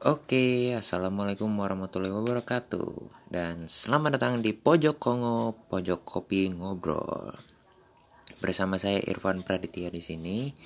[0.00, 7.36] Oke, assalamualaikum warahmatullahi wabarakatuh, dan selamat datang di Pojok Kongo, Pojok Kopi Ngobrol.
[8.40, 10.56] Bersama saya Irfan Praditya di sini,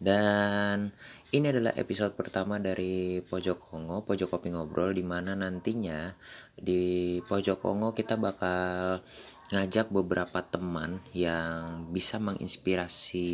[0.00, 0.88] dan
[1.36, 6.08] ini adalah episode pertama dari Pojok Kongo, Pojok Kopi Ngobrol, di mana nantinya
[6.56, 9.04] di Pojok Kongo kita bakal
[9.52, 13.28] ngajak beberapa teman yang bisa menginspirasi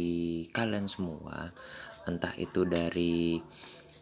[0.50, 1.54] kalian semua,
[2.10, 3.38] entah itu dari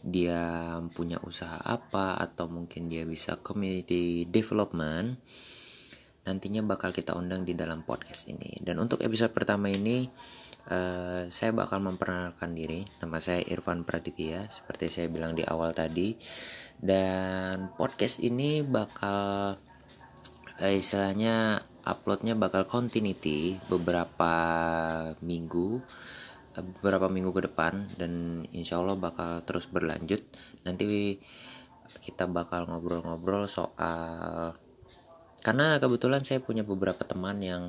[0.02, 5.22] dia punya usaha apa atau mungkin dia bisa community development
[6.22, 8.54] nantinya bakal kita undang di dalam podcast ini.
[8.62, 10.07] Dan untuk episode pertama ini
[10.70, 12.86] uh, saya bakal memperkenalkan diri.
[13.02, 16.14] Nama saya Irfan Praditya seperti saya bilang di awal tadi.
[16.79, 19.58] Dan podcast ini bakal
[20.62, 24.34] uh, istilahnya uploadnya bakal continuity beberapa
[25.18, 25.82] minggu
[26.61, 30.20] beberapa minggu ke depan dan insya Allah bakal terus berlanjut
[30.68, 31.16] nanti
[32.05, 34.52] kita bakal ngobrol-ngobrol soal
[35.40, 37.62] karena kebetulan saya punya beberapa teman yang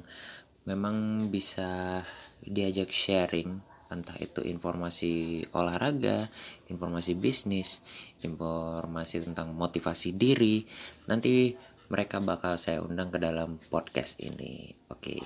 [0.68, 2.04] memang bisa
[2.44, 6.34] diajak sharing entah itu informasi olahraga,
[6.66, 7.86] informasi bisnis,
[8.26, 10.66] informasi tentang motivasi diri.
[11.06, 11.54] Nanti
[11.94, 14.74] mereka bakal saya undang ke dalam podcast ini.
[14.90, 15.22] Oke.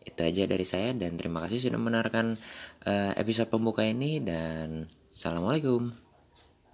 [0.00, 2.40] Itu aja dari saya dan terima kasih sudah mendengarkan
[2.88, 6.07] uh, episode pembuka ini dan assalamualaikum.